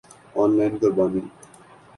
[0.35, 1.23] on line قربانی